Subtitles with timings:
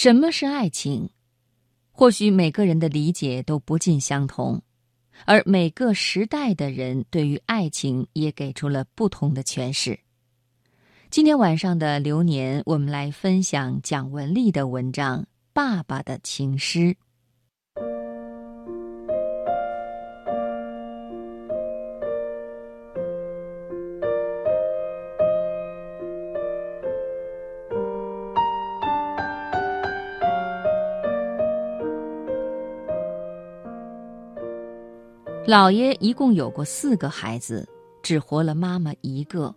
[0.00, 1.10] 什么是爱情？
[1.90, 4.62] 或许每个人的理解都不尽相同，
[5.24, 9.98] 而每个时代的人对于爱情也给出了不同的诠释。
[11.10, 15.22] 今天晚上的流年，我们来分享蒋雯丽的文章
[15.52, 16.78] 《爸爸的情诗》。
[35.48, 37.66] 老爷一共有过四个孩子，
[38.02, 39.54] 只活了妈妈一个。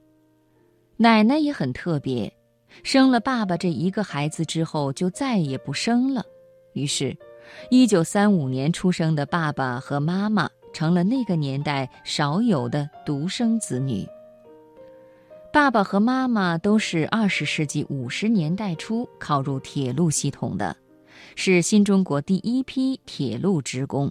[0.96, 2.34] 奶奶也很特别，
[2.82, 6.24] 生了爸爸这一个孩子之后就再也不生了。
[6.72, 7.14] 于是，
[7.70, 14.08] 一九三五年出生的爸爸和妈妈成了那个年代少有的独生子女。
[15.52, 20.74] 爸爸和妈妈都是二十世纪五十年代初考入铁路系统的，
[21.36, 24.10] 是新中国第一批铁路职工。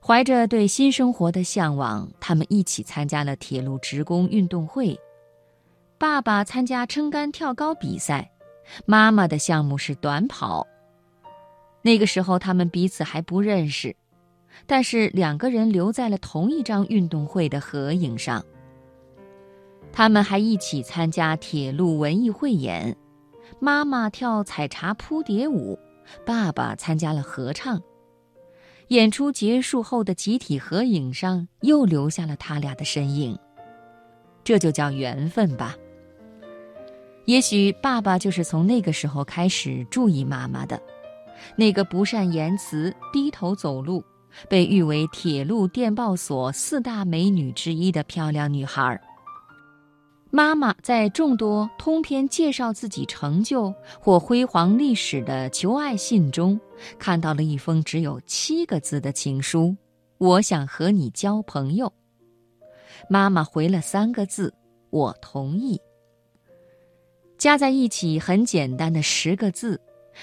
[0.00, 4.98] 怀着对新生活的向往，他们一起参加了铁路职工运动会。
[5.98, 8.30] 爸爸参加撑杆跳高比赛，
[8.86, 10.66] 妈妈的项目是短跑。
[11.82, 13.94] 那个时候他们彼此还不认识，
[14.66, 18.44] 但是两个人留在了同一张运动会的合影上。
[19.92, 22.96] 他们还一起参加铁路文艺汇演，
[23.58, 25.78] 妈妈跳采茶扑蝶舞，
[26.24, 27.82] 爸爸参加了合唱。
[28.88, 33.38] 演出结束后的集体合影上，又留下了他俩的身影。
[34.42, 35.76] 这就叫缘分吧。
[37.26, 40.80] 也许爸爸就是从那个时候开始注意妈妈的，
[41.54, 44.02] 那个不善言辞、低头走路，
[44.48, 48.98] 被誉为铁路电报所四大美女之一的漂亮女孩儿。
[50.30, 56.60] 妈妈在众多通篇介绍自己成就或辉煌历史的求爱信中，
[56.98, 59.74] 看到了一封只有七个字的情书
[60.18, 61.92] ：“我想和你交朋友。”
[63.08, 64.52] 妈妈回了三个字
[64.90, 65.80] ：“我同意。”
[67.38, 69.80] 加在一起很简单的十个字，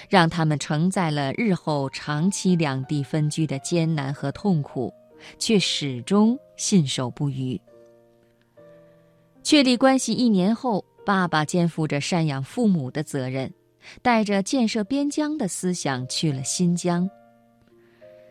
[0.08, 4.92] 让他们承载了日后长期两地分居的艰难和痛苦，
[5.36, 7.60] 却始终信守不渝。
[9.46, 13.48] 确立关系一年后，爸爸肩负着赡养父母的责任，
[14.02, 17.08] 带着建设边疆的思想去了新疆。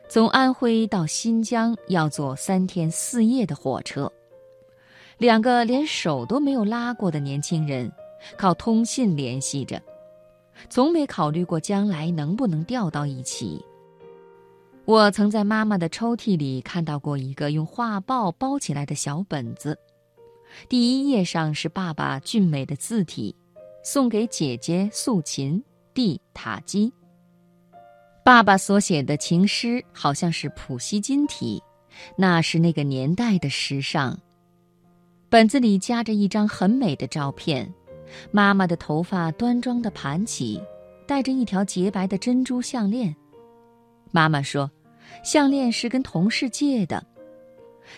[0.10, 4.12] 从安徽到新疆要坐三天四夜的火车，
[5.18, 7.90] 两个连手都没有拉过的年轻人，
[8.38, 9.82] 靠通信联系着，
[10.70, 13.64] 从没考虑过将来能不能调到一起。
[14.84, 19.80] 我曾在妈妈的抽屉里看到过一个用画报包起来的小本子。
[20.70, 23.36] 第一页上是爸爸俊美的字体，
[23.84, 26.92] 送给姐姐素琴，弟塔基。
[28.24, 31.62] 爸爸所写的情诗好像是普希金体，
[32.18, 34.20] 那是那个年代的时尚。
[35.30, 37.72] 本子里夹着一张很美的照片，
[38.32, 40.62] 妈妈的头发端庄地盘起，
[41.08, 43.16] 戴着一条洁白的珍珠项链。
[44.12, 44.72] 妈妈说，
[45.24, 47.06] 项链是跟同事借的。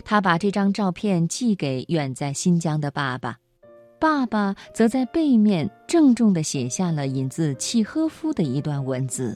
[0.05, 3.37] 他把这张照片寄给远在新疆的爸爸，
[3.99, 9.35] 爸爸则在背面郑重地写下了引自契诃夫的一段文字：“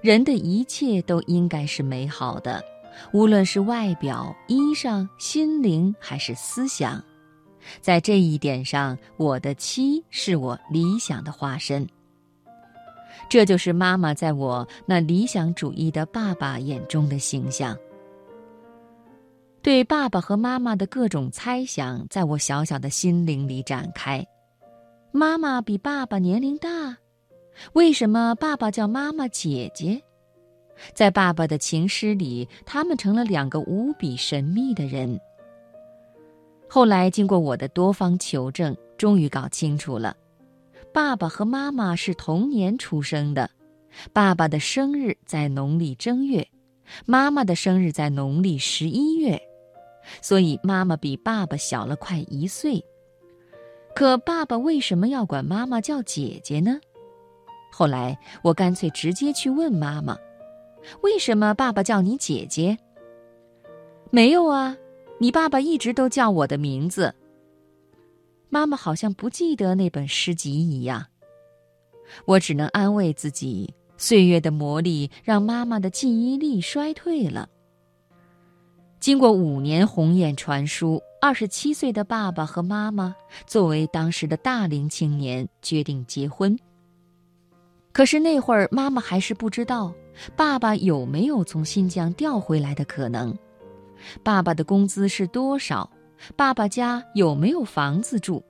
[0.00, 2.64] 人的一切都应该是美好的，
[3.12, 7.02] 无论是外表、衣裳、心灵还是思想。
[7.80, 11.86] 在这一点上，我的妻是我理想的化身。
[13.28, 17.76] 这就是妈妈在我那理想主义的爸爸眼中的形象。”
[19.62, 24.26] 对爸爸和妈妈的各种猜想，在我小小的心灵里展开。
[25.12, 26.96] 妈妈比爸爸年龄大，
[27.72, 30.02] 为什么爸爸叫妈妈姐姐？
[30.94, 35.20] 在爸爸的情诗里，他们成了两个无比神秘的人。
[36.68, 40.16] 后来经过我的多方求证，终于搞清楚了：
[40.92, 43.48] 爸爸和妈妈是同年出生的，
[44.12, 46.44] 爸爸的生日在农历正月，
[47.06, 49.40] 妈妈的生日在农历十一月。
[50.20, 52.84] 所以妈妈比爸爸小了快一岁，
[53.94, 56.80] 可爸爸为什么要管妈妈叫姐姐呢？
[57.70, 60.16] 后来我干脆直接去问妈妈
[61.02, 62.76] ：“为什么爸爸叫你姐姐
[64.10, 64.76] ？”“没有啊，
[65.18, 67.14] 你爸爸一直都叫我的名字。”
[68.50, 71.06] 妈妈好像不记得那本诗集一样。
[72.26, 77.48] 我只能安慰自己，岁月的磨砺让妈妈的记忆力衰退了。
[79.02, 83.16] 经过五年鸿雁传书，二十七岁的爸爸和妈妈
[83.48, 86.56] 作为当时的大龄青年决定结婚。
[87.90, 89.92] 可是那会儿，妈妈还是不知道
[90.36, 93.36] 爸爸有没有从新疆调回来的可能，
[94.22, 95.90] 爸爸的工资是多少，
[96.36, 98.40] 爸爸家有没有房子住。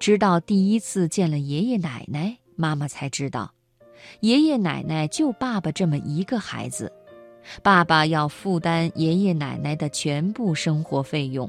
[0.00, 3.52] 直到第一次见了爷爷奶奶，妈妈才知道，
[4.18, 6.92] 爷爷奶奶就爸爸这么一个孩子，
[7.62, 11.48] 爸爸要负担爷爷奶奶的全部生活费用。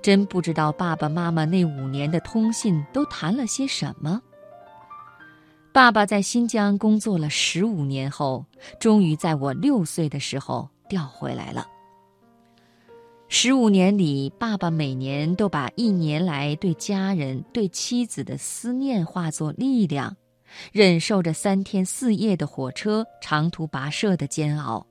[0.00, 4.22] 真不知道爸爸妈妈那五年的通信都谈了些什么。
[5.72, 8.44] 爸爸在新疆工作了十五年后，
[8.78, 11.66] 终于在我六岁的时候调回来了。
[13.28, 20.14] 十五年里，爸爸每年都把一年来对家人、对妻子的思念化作力量，
[20.70, 24.86] 忍受着三天四夜的火车长途跋涉的煎熬，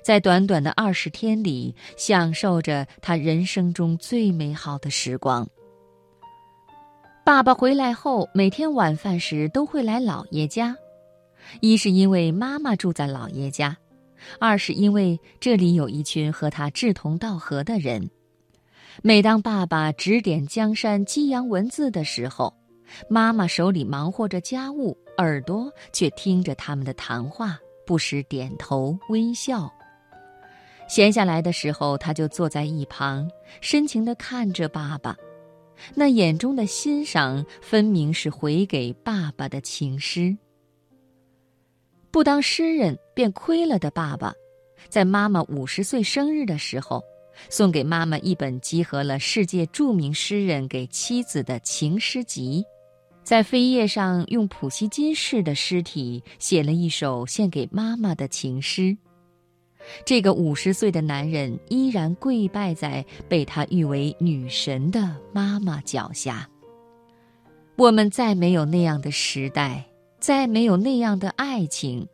[0.00, 5.46] 在短短的二十天里，享受着他人生中最美好的时光。
[7.24, 10.76] 爸爸回来后，每天晚饭时都会来姥爷家，
[11.60, 13.76] 一是因为妈妈住在姥爷家，
[14.40, 18.10] 二是因为这里有一群和他志同道合的人。
[19.02, 22.52] 每当爸爸指点江山、激扬文字的时候，
[23.08, 27.56] 妈妈手里忙活着家务，耳朵却听着他们的谈话，
[27.86, 29.72] 不时点头微笑。
[30.92, 33.26] 闲下来的时候，他就坐在一旁，
[33.62, 35.16] 深情地看着爸爸。
[35.94, 40.36] 那眼中的欣赏，分明是回给爸爸的情诗。
[42.10, 44.34] 不当诗人便亏了的爸爸，
[44.90, 47.02] 在妈妈五十岁生日的时候，
[47.48, 52.62] 送给妈妈一本集合了世界著名诗人给妻子的情诗集，
[53.24, 58.94] 在扉页上用普希金式的诗体写了一首献给妈妈的情诗。
[60.04, 66.48] 这个五十岁的男人依然跪拜在被他誉为女神的妈妈脚下。
[67.76, 69.86] 我们再没有那样的时代，
[70.20, 72.06] 再没有那样的爱情，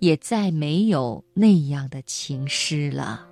[0.00, 3.28] 也再没有那样的情诗了。